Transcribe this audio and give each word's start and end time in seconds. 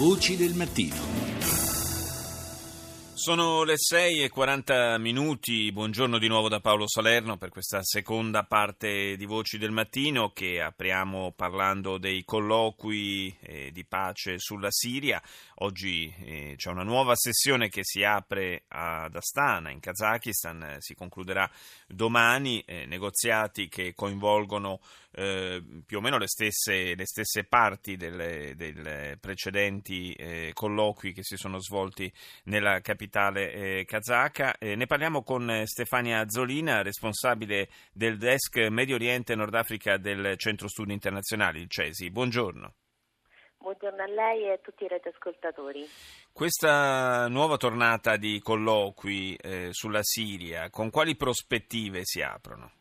Voci 0.00 0.34
del 0.34 0.54
mattino. 0.54 1.29
Sono 3.20 3.64
le 3.64 3.74
6 3.76 4.22
e 4.22 4.28
40 4.30 4.96
minuti, 4.96 5.70
buongiorno 5.72 6.16
di 6.16 6.26
nuovo 6.26 6.48
da 6.48 6.60
Paolo 6.60 6.88
Salerno 6.88 7.36
per 7.36 7.50
questa 7.50 7.82
seconda 7.82 8.44
parte 8.44 9.14
di 9.18 9.26
Voci 9.26 9.58
del 9.58 9.72
Mattino 9.72 10.30
che 10.30 10.62
apriamo 10.62 11.34
parlando 11.36 11.98
dei 11.98 12.24
colloqui 12.24 13.36
eh, 13.42 13.70
di 13.72 13.84
pace 13.84 14.38
sulla 14.38 14.70
Siria. 14.70 15.22
Oggi 15.56 16.10
eh, 16.24 16.54
c'è 16.56 16.70
una 16.70 16.82
nuova 16.82 17.14
sessione 17.14 17.68
che 17.68 17.84
si 17.84 18.02
apre 18.02 18.62
ad 18.68 19.14
Astana 19.14 19.68
in 19.68 19.80
Kazakistan, 19.80 20.76
si 20.78 20.94
concluderà 20.94 21.48
domani, 21.86 22.62
eh, 22.62 22.86
negoziati 22.86 23.68
che 23.68 23.92
coinvolgono 23.94 24.80
eh, 25.12 25.62
più 25.84 25.98
o 25.98 26.00
meno 26.00 26.16
le 26.16 26.28
stesse, 26.28 26.94
le 26.94 27.04
stesse 27.04 27.44
parti 27.44 27.96
delle 27.96 29.18
precedenti 29.20 30.12
eh, 30.12 30.52
colloqui 30.54 31.12
che 31.12 31.22
si 31.22 31.36
sono 31.36 31.58
svolti 31.58 32.10
nella 32.44 32.80
capitale 32.80 33.08
eh, 33.10 33.84
kazaka. 33.84 34.56
Eh, 34.58 34.76
ne 34.76 34.86
parliamo 34.86 35.22
con 35.22 35.62
Stefania 35.64 36.28
Zolina, 36.28 36.82
responsabile 36.82 37.68
del 37.92 38.16
desk 38.16 38.56
Medio 38.68 38.94
Oriente 38.94 39.32
e 39.32 39.36
Nord 39.36 39.54
Africa 39.54 39.96
del 39.96 40.36
Centro 40.36 40.68
Studi 40.68 40.92
Internazionali, 40.92 41.60
il 41.60 41.68
CESI. 41.68 42.10
Buongiorno. 42.10 42.74
Buongiorno 43.58 44.02
a 44.02 44.06
lei 44.06 44.44
e 44.44 44.52
a 44.52 44.58
tutti 44.58 44.84
i 44.84 44.88
radioascoltatori. 44.88 45.84
Questa 46.32 47.28
nuova 47.28 47.58
tornata 47.58 48.16
di 48.16 48.40
colloqui 48.40 49.36
eh, 49.36 49.68
sulla 49.72 50.02
Siria, 50.02 50.70
con 50.70 50.88
quali 50.88 51.14
prospettive 51.14 52.00
si 52.04 52.22
aprono? 52.22 52.72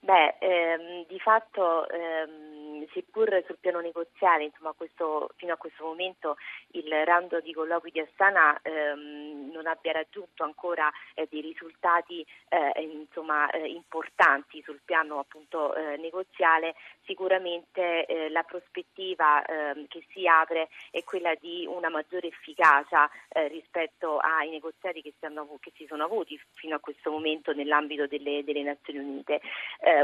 Beh, 0.00 0.36
ehm, 0.40 1.06
di 1.06 1.18
fatto 1.20 1.88
ehm, 1.88 2.63
seppur 2.92 3.42
sul 3.46 3.58
piano 3.58 3.80
negoziale, 3.80 4.44
insomma, 4.44 4.72
questo, 4.72 5.30
fino 5.36 5.52
a 5.52 5.56
questo 5.56 5.84
momento 5.84 6.36
il 6.72 6.90
rando 7.04 7.40
di 7.40 7.52
colloqui 7.52 7.90
di 7.90 8.00
Astana 8.00 8.58
ehm, 8.62 9.50
non 9.52 9.66
abbia 9.66 9.92
raggiunto 9.92 10.42
ancora 10.44 10.90
eh, 11.14 11.26
dei 11.30 11.40
risultati 11.40 12.24
eh, 12.48 12.82
insomma, 12.82 13.48
eh, 13.50 13.68
importanti 13.68 14.62
sul 14.62 14.80
piano 14.84 15.18
appunto 15.18 15.74
eh, 15.74 15.96
negoziale, 15.96 16.74
sicuramente 17.04 18.06
eh, 18.06 18.28
la 18.30 18.42
prospettiva 18.42 19.44
ehm, 19.44 19.86
che 19.86 20.04
si 20.10 20.26
apre 20.26 20.68
è 20.90 21.02
quella 21.04 21.34
di 21.34 21.66
una 21.68 21.88
maggiore 21.88 22.28
efficacia 22.28 23.08
eh, 23.28 23.48
rispetto 23.48 24.18
ai 24.18 24.50
negoziati 24.50 25.02
che 25.02 25.14
si, 25.18 25.24
hanno, 25.24 25.48
che 25.60 25.72
si, 25.76 25.86
sono 25.86 26.04
avuti 26.04 26.40
fino 26.54 26.76
a 26.76 26.80
questo 26.80 27.10
momento 27.10 27.52
nell'ambito 27.52 28.06
delle, 28.06 28.42
delle 28.44 28.62
Nazioni 28.62 28.98
Unite. 28.98 29.40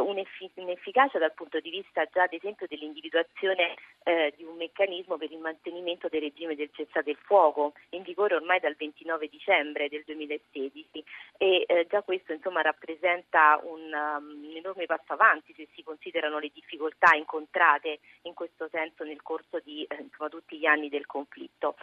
Un'efficacia 0.01 1.19
dal 1.19 1.33
punto 1.33 1.59
di 1.61 1.71
vista 1.71 2.05
già 2.07 2.25
ad 2.25 2.33
esempio 2.33 2.67
dell'individuazione 2.71 3.75
eh, 4.05 4.33
di 4.37 4.45
un 4.45 4.57
meccanismo 4.57 5.17
per 5.17 5.31
il 5.31 5.39
mantenimento 5.39 6.09
del 6.09 6.23
regime 6.23 6.55
del 6.55 6.71
cessate 6.73 7.11
il 7.11 7.19
fuoco 7.21 7.75
in 7.91 8.03
vigore 8.03 8.37
ormai 8.37 8.61
dal 8.61 8.77
29 8.77 9.29
dicembre 9.29 9.89
del 9.89 10.05
2016 10.07 11.05
e 11.37 11.65
eh, 11.67 11.87
già 11.89 12.01
questo 12.03 12.33
insomma, 12.33 12.63
rappresenta 12.63 13.61
un, 13.63 13.93
um, 13.93 14.45
un, 14.49 14.57
enorme 14.57 14.87
passo 14.87 15.13
avanti 15.13 15.53
se 15.55 15.69
si 15.75 15.83
considerano 15.83 16.39
le 16.39 16.51
difficoltà 16.55 17.15
incontrate 17.15 17.99
in 18.23 18.35
questo 18.35 18.69
senso 18.71 19.05
nel 19.05 19.21
corso 19.23 19.59
di 19.63 19.85
eh, 19.85 19.97
insomma, 20.01 20.31
tutti 20.31 20.57
gli 20.57 20.67
anni 20.67 20.89
del 20.89 21.07
conflitto. 21.07 21.77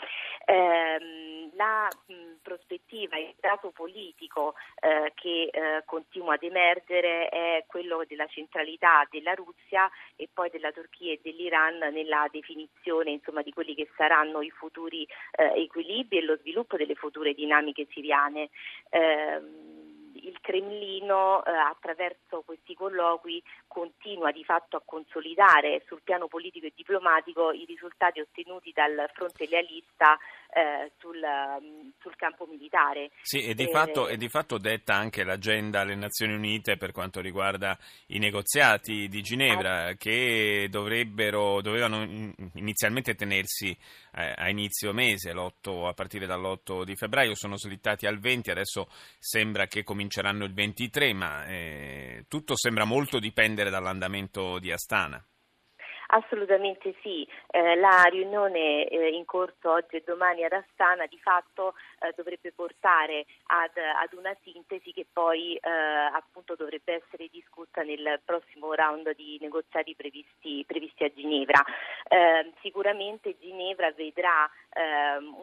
Ehm, 0.45 1.36
la 1.57 1.89
mh, 2.05 2.37
prospettiva, 2.41 3.17
il 3.17 3.33
dato 3.39 3.71
politico 3.71 4.53
eh, 4.79 5.11
che 5.15 5.49
eh, 5.51 5.83
continua 5.85 6.35
ad 6.35 6.43
emergere 6.43 7.27
è 7.27 7.65
quello 7.67 8.05
della 8.07 8.27
centralità 8.27 9.05
della 9.09 9.33
Russia 9.33 9.89
e 10.15 10.29
poi 10.31 10.49
della 10.49 10.71
Turchia 10.71 11.11
e 11.11 11.19
dell'Iran 11.21 11.79
nella 11.91 12.27
definizione 12.31 13.11
insomma, 13.11 13.41
di 13.41 13.51
quelli 13.51 13.75
che 13.75 13.89
saranno 13.97 14.41
i 14.41 14.51
futuri 14.51 15.05
eh, 15.31 15.61
equilibri 15.61 16.19
e 16.19 16.23
lo 16.23 16.37
sviluppo 16.37 16.77
delle 16.77 16.95
future 16.95 17.33
dinamiche 17.33 17.87
siriane. 17.91 18.49
Eh, 18.89 19.41
il 20.23 20.39
Cremlino 20.41 21.43
eh, 21.43 21.51
attraverso 21.51 22.41
questi 22.45 22.73
colloqui 22.73 23.41
continua 23.67 24.31
di 24.31 24.43
fatto 24.43 24.77
a 24.77 24.81
consolidare 24.83 25.83
sul 25.85 26.01
piano 26.03 26.27
politico 26.27 26.65
e 26.65 26.73
diplomatico 26.75 27.51
i 27.51 27.65
risultati 27.65 28.19
ottenuti 28.19 28.71
dal 28.73 29.09
fronte 29.13 29.47
lealista 29.47 30.17
eh, 30.57 30.91
sul, 30.97 31.21
um, 31.21 31.91
sul, 31.99 32.15
campo 32.15 32.47
militare. 32.47 33.11
Sì, 33.21 33.43
e 33.43 33.53
di, 33.53 33.65
eh, 33.65 33.69
fatto, 33.69 34.07
e 34.07 34.17
di, 34.17 34.27
fatto, 34.27 34.57
detta 34.57 34.95
anche 34.95 35.23
l'agenda 35.23 35.81
alle 35.81 35.93
Nazioni 35.93 36.33
Unite 36.33 36.77
per 36.77 36.91
quanto 36.91 37.21
riguarda 37.21 37.77
i 38.07 38.17
negoziati 38.17 39.07
di 39.07 39.21
Ginevra 39.21 39.89
eh. 39.89 39.97
che 39.97 40.67
dovrebbero, 40.71 41.61
dovevano 41.61 42.01
inizialmente 42.55 43.13
tenersi 43.13 43.69
eh, 44.15 44.33
a 44.35 44.49
inizio 44.49 44.93
mese, 44.93 45.29
a 45.29 45.93
partire 45.93 46.25
dall'8 46.25 46.83
di 46.83 46.95
febbraio, 46.95 47.35
sono 47.35 47.55
slittati 47.55 48.07
al 48.07 48.17
20, 48.17 48.49
adesso 48.49 48.87
sembra 49.19 49.67
che 49.67 49.83
cominceranno 49.83 50.43
il 50.43 50.53
23, 50.53 51.13
ma 51.13 51.45
eh, 51.45 52.25
tutto 52.27 52.57
sembra 52.57 52.83
molto 52.83 53.19
dipendere 53.19 53.69
dall'andamento 53.69 54.57
di 54.57 54.71
Astana. 54.71 55.23
Assolutamente 56.07 56.95
sì, 57.01 57.27
eh, 57.51 57.75
la 57.75 58.03
riunione 58.09 58.87
eh, 58.87 59.09
in 59.09 59.25
corso 59.25 59.71
oggi 59.71 59.97
e 59.97 60.03
domani 60.05 60.43
ad 60.43 60.53
Astana 60.53 61.05
di 61.05 61.19
fatto 61.19 61.73
eh, 61.99 62.13
dovrebbe 62.15 62.53
portare 62.53 63.25
ad, 63.47 63.75
ad, 63.75 64.13
una 64.13 64.35
sintesi 64.43 64.93
che 64.93 65.05
poi 65.11 65.55
eh, 65.55 65.69
appunto 65.69 66.55
dovrebbe 66.55 67.03
essere 67.03 67.27
discussa 67.29 67.81
nel 67.81 68.21
prossimo 68.23 68.73
round 68.73 69.13
di 69.15 69.37
negoziati 69.41 69.95
previsti, 69.95 70.63
previsti 70.65 71.03
a 71.03 71.11
Ginevra. 71.13 71.63
Eh, 72.07 72.53
sicuramente 72.61 73.35
Ginevra 73.39 73.91
vedrà 73.91 74.49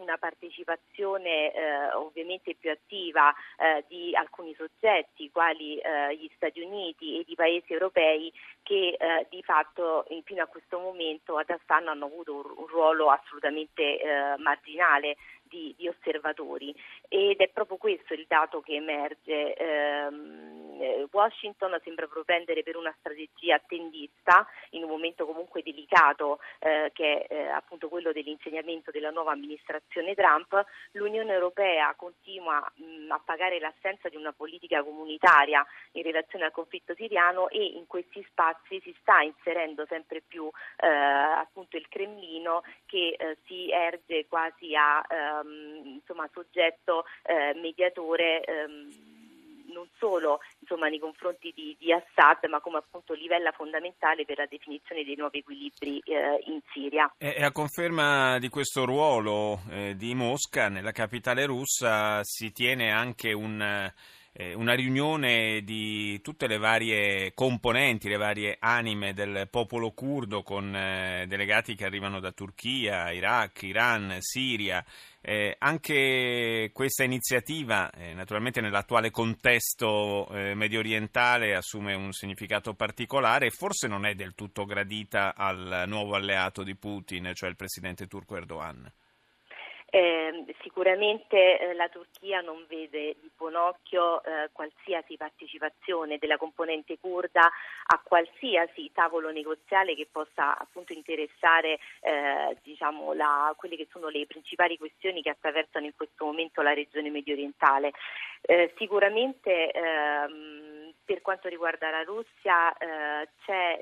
una 0.01 0.17
partecipazione 0.19 1.53
eh, 1.53 1.93
ovviamente 1.95 2.55
più 2.55 2.71
attiva 2.71 3.35
di 3.89 4.15
alcuni 4.15 4.55
soggetti 4.55 5.31
quali 5.31 5.81
gli 6.17 6.31
Stati 6.37 6.61
Uniti 6.61 7.21
e 7.21 7.25
di 7.25 7.35
paesi 7.35 7.73
europei 7.73 8.33
che 8.63 8.97
di 9.29 9.43
fatto 9.43 10.07
fino 10.25 10.43
a 10.43 10.47
questo 10.47 10.79
momento 10.79 11.37
ad 11.37 11.51
Astana 11.51 11.93
hanno 11.93 12.07
avuto 12.07 12.35
un, 12.35 12.67
ruolo 12.67 13.11
assolutamente 13.11 14.01
eh, 14.01 14.35
marginale 14.39 15.17
di, 15.43 15.75
di, 15.77 15.89
osservatori 15.89 16.75
ed 17.09 17.39
è 17.39 17.49
proprio 17.49 17.77
questo 17.77 18.15
il 18.15 18.25
dato 18.27 18.61
che 18.61 18.75
emerge. 18.75 19.55
Ehm, 19.55 20.51
eh, 20.51 20.54
Washington 21.11 21.79
sembra 21.83 22.07
propendere 22.07 22.63
per 22.63 22.77
una 22.77 22.95
strategia 22.99 23.57
attendista 23.57 24.47
in 24.71 24.83
un 24.83 24.91
momento 24.91 25.27
comunque 25.27 25.63
delicato 25.63 26.41
eh, 26.59 26.91
che 26.93 27.27
è 27.27 27.35
eh, 27.35 27.49
appunto 27.49 27.89
quello 27.89 28.13
dell'insegnamento 28.13 28.91
della 28.91 29.11
nuova 29.11 29.33
amministrazione 29.33 30.15
Trump. 30.15 30.65
L'Unione 30.93 31.33
Europea 31.33 31.95
continua 31.95 32.61
mh, 32.75 33.11
a 33.11 33.21
pagare 33.25 33.59
l'assenza 33.59 34.09
di 34.09 34.17
una 34.17 34.33
politica 34.33 34.83
comunitaria 34.83 35.65
in 35.93 36.03
relazione 36.03 36.45
al 36.47 36.53
conflitto 36.53 36.95
siriano 36.95 37.49
e 37.49 37.65
in 37.65 37.87
questi 37.87 38.25
spazi 38.29 38.81
si 38.81 38.95
sta 39.01 39.23
inserendo 39.23 39.87
sempre 39.87 40.23
più 40.27 40.51
eh, 40.79 40.87
appunto 40.87 41.77
il 41.77 41.89
Cremlino 41.89 42.63
che 42.87 43.17
eh, 43.19 43.37
si 43.47 43.71
erge 43.71 44.27
quasi 44.27 44.75
a 44.75 45.05
ehm, 45.09 45.83
insomma, 45.85 46.29
soggetto 46.33 47.05
eh, 47.23 47.55
mediatore 47.55 48.43
ehm, 48.43 49.14
non 49.75 49.89
solo 49.99 50.41
insomma, 50.61 50.89
nei 50.89 50.99
confronti 50.99 51.53
di, 51.55 51.77
di, 51.79 51.93
Assad, 51.93 52.49
ma 52.49 52.61
come 52.61 52.79
appunto 52.79 53.13
livella 53.13 53.53
fondamentale 53.53 54.25
per 54.25 54.39
la 54.39 54.47
definizione 54.47 55.05
dei 55.05 55.17
nuovi 55.17 55.39
equilibri 55.39 55.99
eh, 55.99 56.43
in 56.47 56.61
Siria. 56.73 57.13
E 57.19 57.43
a 57.43 57.53
conferma 57.53 58.39
di 58.39 58.49
questo 58.49 58.85
ruolo 58.85 59.61
eh, 59.71 59.95
di 59.97 60.15
Mosca 60.15 60.69
nella 60.69 60.93
capitale 60.93 61.45
russa 61.45 62.21
si 62.23 62.53
tiene 62.53 62.91
anche 62.91 63.33
un 63.33 63.93
eh, 64.37 64.53
una 64.55 64.75
riunione 64.75 65.63
di 65.63 66.21
tutte 66.21 66.49
le 66.49 66.59
varie 66.59 67.33
componenti, 67.35 68.09
le 68.09 68.17
varie 68.17 68.57
anime 68.59 69.13
del 69.13 69.47
popolo 69.49 69.93
curdo 69.93 70.43
con 70.43 70.75
eh, 70.75 71.25
delegati 71.29 71.77
che 71.77 71.85
arrivano 71.85 72.19
da 72.19 72.33
Turchia, 72.33 73.13
Iraq, 73.13 73.63
Iran, 73.63 74.17
Siria. 74.19 74.85
Eh, 75.27 75.57
anche 75.59 76.69
questa 76.75 77.03
iniziativa, 77.03 77.91
eh, 77.93 78.13
naturalmente 78.13 78.61
nell'attuale 78.61 79.11
contesto 79.11 80.29
eh, 80.29 80.55
medio 80.55 80.81
orientale, 80.81 81.55
assume 81.55 81.95
un 81.95 82.13
significato 82.13 82.75
particolare 82.75 83.47
e 83.47 83.51
forse 83.51 83.89
non 83.89 84.05
è 84.05 84.15
del 84.15 84.35
tutto 84.35 84.67
gradita 84.67 85.35
al 85.35 85.85
nuovo 85.87 86.15
alleato 86.15 86.63
di 86.63 86.77
Putin, 86.77 87.31
cioè 87.33 87.49
il 87.49 87.57
presidente 87.57 88.07
turco 88.07 88.37
Erdogan. 88.37 88.93
Eh, 89.95 90.45
sicuramente 90.63 91.57
eh, 91.57 91.73
la 91.73 91.89
Turchia 91.89 92.41
non 92.41 92.65
vede 92.69 93.15
di 93.21 93.31
buon 93.37 93.55
occhio 93.55 94.25
eh, 94.25 94.49
qualsiasi 94.51 95.17
partecipazione 95.17 96.19
della 96.19 96.37
componente 96.37 96.99
kurda 96.99 97.43
a 97.43 98.01
qualsiasi 98.03 98.91
tavolo 98.93 99.31
negoziale 99.31 99.95
che 99.95 100.09
possa 100.11 100.59
appunto 100.59 100.93
interessare 100.93 101.79
eh, 102.01 102.57
diciamo, 102.65 103.13
la, 103.13 103.55
quelle 103.57 103.77
che 103.77 103.87
sono 103.93 104.09
le 104.09 104.27
principali 104.27 104.77
questioni 104.79 105.23
che 105.23 105.31
attraversano 105.31 105.87
in 105.87 105.95
questo 105.95 106.25
momento 106.25 106.61
la 106.61 106.75
regione 106.75 107.09
medio 107.09 107.35
orientale. 107.35 107.93
Eh, 108.41 108.75
sicuramente 108.77 109.71
ehm, 109.71 110.74
per 111.05 111.21
quanto 111.21 111.49
riguarda 111.49 111.91
la 111.91 112.03
Russia 112.03 112.77
eh, 112.77 113.29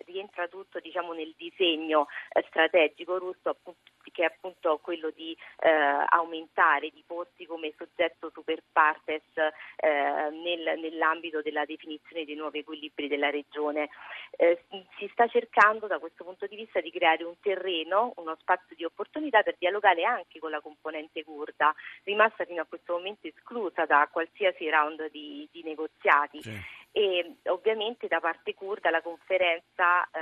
rientra 0.07 0.49
tutto 0.49 0.81
diciamo, 0.81 1.13
nel 1.13 1.35
disegno 1.37 2.09
eh, 2.33 2.45
strategico 2.49 3.19
russo 3.19 3.51
appunto, 3.51 3.81
che 4.11 4.23
è 4.23 4.27
appunto 4.27 4.79
quello 4.83 5.11
di 5.11 5.37
eh, 5.61 5.71
aumentare, 6.09 6.91
di 6.91 7.03
porsi 7.07 7.47
come 7.47 7.73
soggetto 7.77 8.31
super 8.33 8.63
partes 8.73 9.23
eh, 9.77 10.31
nel, 10.31 10.79
nell'ambito 10.79 11.41
della 11.41 11.65
definizione 11.65 12.25
dei 12.25 12.35
nuovi 12.35 12.59
equilibri 12.61 13.09
della 13.09 13.31
regione. 13.31 13.89
Eh, 14.37 14.65
si 14.99 15.09
sta 15.13 15.27
cercando 15.29 15.87
da 15.87 15.99
questo 15.99 16.25
punto 16.25 16.47
di 16.47 16.57
vista 16.57 16.81
di 16.81 16.91
creare 16.91 17.25
un 17.25 17.39
terreno, 17.41 18.13
uno 18.17 18.37
spazio 18.41 18.77
di 18.77 18.85
opportunità 18.85 19.43
per 19.43 19.57
dialogare 19.59 20.05
anche 20.05 20.39
con 20.39 20.51
la 20.51 20.61
componente 20.61 21.25
kurda, 21.25 21.75
rimasta 22.05 22.45
fino 22.45 22.63
a 22.63 22.67
questo 22.67 22.95
momento 22.95 23.27
esclusa 23.27 23.87
da 23.87 24.09
qualsiasi 24.11 24.69
round 24.69 25.11
di, 25.11 25.49
di 25.51 25.63
negoziati. 25.63 26.43
Sì 26.43 26.81
e 26.93 27.37
ovviamente 27.45 28.07
da 28.07 28.21
parte 28.21 28.55
kurda 28.55 28.91
la 28.91 29.01
conferenza 29.01 30.05
eh, 30.05 30.21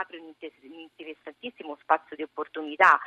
apre 0.00 0.18
un 0.18 0.32
interessantissimo 0.62 1.76
spazio 1.80 2.14
di 2.16 2.22
opportunità. 2.22 2.98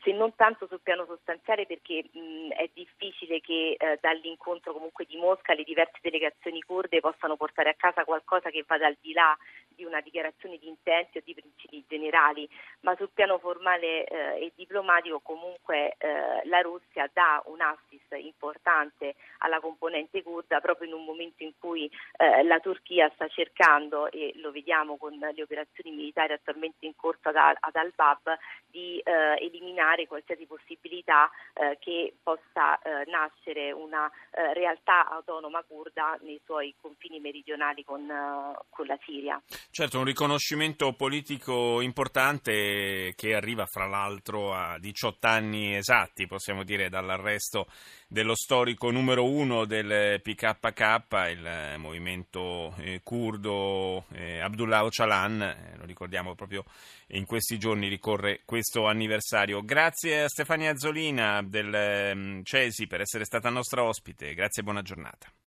Se 0.00 0.12
non 0.12 0.34
tanto 0.36 0.66
sul 0.68 0.80
piano 0.80 1.06
sostanziale 1.06 1.66
perché 1.66 2.04
mh, 2.12 2.50
è 2.50 2.68
difficile 2.72 3.40
che 3.40 3.76
eh, 3.78 3.98
dall'incontro 4.00 4.72
comunque 4.72 5.04
di 5.04 5.16
Mosca 5.16 5.54
le 5.54 5.64
diverse 5.64 5.98
delegazioni 6.00 6.60
kurde 6.62 7.00
possano 7.00 7.36
portare 7.36 7.70
a 7.70 7.74
casa 7.76 8.04
qualcosa 8.04 8.50
che 8.50 8.64
vada 8.66 8.86
al 8.86 8.96
di 9.00 9.12
là 9.12 9.36
di 9.78 9.84
una 9.84 10.00
dichiarazione 10.00 10.58
di 10.58 10.66
intenti 10.66 11.18
o 11.18 11.22
di 11.24 11.34
principi 11.34 11.84
generali, 11.86 12.48
ma 12.80 12.96
sul 12.96 13.10
piano 13.14 13.38
formale 13.38 14.04
eh, 14.04 14.44
e 14.44 14.52
diplomatico 14.56 15.20
comunque 15.20 15.94
eh, 15.98 16.44
la 16.46 16.60
Russia 16.62 17.08
dà 17.12 17.40
un 17.46 17.60
assist 17.60 18.12
importante 18.14 19.14
alla 19.38 19.60
componente 19.60 20.20
kurda 20.24 20.58
proprio 20.60 20.88
in 20.88 20.94
un 20.94 21.04
momento 21.04 21.44
in 21.44 21.52
cui 21.60 21.88
eh, 22.16 22.42
la 22.42 22.58
Turchia 22.58 23.08
sta 23.14 23.28
cercando, 23.28 24.10
e 24.10 24.32
lo 24.36 24.50
vediamo 24.50 24.96
con 24.96 25.16
le 25.16 25.42
operazioni 25.42 25.94
militari 25.94 26.32
attualmente 26.32 26.84
in 26.84 26.96
corso 26.96 27.28
ad, 27.28 27.36
ad 27.36 27.76
Al-Bab, 27.76 28.36
di 28.66 28.98
eh, 28.98 29.36
eliminare 29.44 30.08
qualsiasi 30.08 30.44
possibilità 30.46 31.30
eh, 31.54 31.78
che 31.78 32.14
possa 32.20 32.78
eh, 32.80 33.04
nascere 33.06 33.70
una 33.70 34.10
realtà 34.52 35.08
autonoma 35.08 35.62
kurda 35.64 36.16
nei 36.22 36.40
suoi 36.44 36.74
confini 36.80 37.18
meridionali 37.18 37.84
con, 37.84 38.06
con, 38.68 38.86
la 38.86 38.98
Siria. 39.02 39.40
Certo, 39.70 39.98
un 39.98 40.04
riconoscimento 40.04 40.92
politico 40.94 41.80
importante 41.80 43.12
che 43.14 43.34
arriva 43.34 43.64
fra 43.66 43.86
l'altro 43.86 44.52
a 44.52 44.76
18 44.78 45.26
anni 45.28 45.76
esatti, 45.76 46.26
possiamo 46.26 46.64
dire, 46.64 46.88
dall'arresto 46.88 47.68
dello 48.08 48.34
storico 48.34 48.90
numero 48.90 49.30
uno 49.30 49.66
del 49.66 50.20
PKK, 50.20 51.04
il 51.30 51.74
movimento 51.76 52.74
eh, 52.78 53.02
curdo 53.04 54.06
Abdullah 54.42 54.82
Öcalan, 54.82 55.76
lo 55.76 55.84
ricordiamo 55.84 56.34
proprio 56.34 56.64
in 57.08 57.24
questi 57.24 57.56
giorni 57.58 57.88
ricorre 57.88 58.40
questo 58.44 58.86
anniversario. 58.86 59.62
Grazie 59.62 60.24
a 60.24 60.28
Stefania 60.28 60.72
Azzolina 60.72 61.42
del 61.42 61.72
ehm, 61.72 62.42
Cesi 62.42 62.88
per 62.88 63.02
essere 63.02 63.24
stata 63.24 63.48
nostra 63.50 63.84
ospite, 63.84 64.34
grazie 64.34 64.62
e 64.62 64.64
buona 64.64 64.82
giornata. 64.82 65.30